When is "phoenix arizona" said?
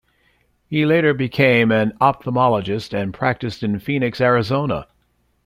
3.77-4.87